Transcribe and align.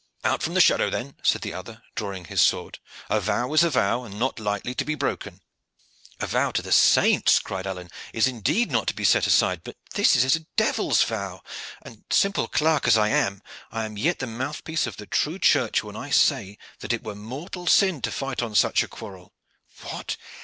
"Out 0.23 0.41
from 0.41 0.55
the 0.55 0.61
shadow 0.61 0.89
then," 0.89 1.15
said 1.21 1.43
the 1.43 1.53
other, 1.53 1.83
drawing 1.93 2.25
his 2.25 2.41
sword. 2.41 2.79
"A 3.07 3.21
vow 3.21 3.53
is 3.53 3.63
a 3.63 3.69
vow, 3.69 4.03
and 4.03 4.17
not 4.17 4.39
lightly 4.39 4.73
to 4.73 4.83
be 4.83 4.95
broken." 4.95 5.41
"A 6.19 6.25
vow 6.25 6.49
to 6.53 6.63
the 6.63 6.71
saints," 6.71 7.37
cried 7.37 7.67
Alleyne, 7.67 7.91
"is 8.11 8.25
indeed 8.25 8.71
not 8.71 8.87
to 8.87 8.95
be 8.95 9.03
set 9.03 9.27
aside; 9.27 9.61
but 9.63 9.77
this 9.93 10.15
is 10.15 10.35
a 10.35 10.47
devil's 10.57 11.03
vow, 11.03 11.43
and, 11.83 12.03
simple 12.09 12.47
clerk 12.47 12.87
as 12.87 12.97
I 12.97 13.09
am, 13.09 13.43
I 13.71 13.85
am 13.85 13.95
yet 13.95 14.17
the 14.17 14.25
mouthpiece 14.25 14.87
of 14.87 14.97
the 14.97 15.05
true 15.05 15.37
church 15.37 15.83
when 15.83 15.95
I 15.95 16.09
say 16.09 16.57
that 16.79 16.93
it 16.93 17.03
were 17.03 17.13
mortal 17.13 17.67
sin 17.67 18.01
to 18.01 18.11
fight 18.11 18.41
on 18.41 18.55
such 18.55 18.81
a 18.81 18.87
quarrel. 18.87 19.35
What! 19.83 20.17